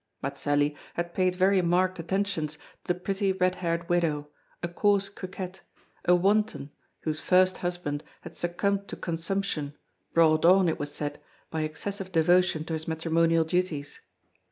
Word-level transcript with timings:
Mazelli 0.23 0.75
had 0.95 1.13
paid 1.13 1.35
very 1.35 1.61
marked 1.61 1.99
attentions 1.99 2.55
to 2.55 2.59
the 2.85 2.99
pretty 2.99 3.33
red 3.33 3.53
haired 3.57 3.87
widow, 3.87 4.29
a 4.63 4.67
coarse 4.67 5.09
coquette, 5.09 5.61
a 6.05 6.15
wanton, 6.15 6.71
whose 7.01 7.19
first 7.19 7.57
husband 7.57 8.03
had 8.21 8.35
succumbed 8.35 8.87
to 8.87 8.95
consumption, 8.95 9.75
brought 10.15 10.43
on, 10.43 10.67
it 10.67 10.79
was 10.79 10.91
said, 10.91 11.21
by 11.51 11.61
excessive 11.61 12.11
devotion 12.11 12.65
to 12.65 12.73
his 12.73 12.87
matrimonial 12.87 13.43
duties. 13.43 13.99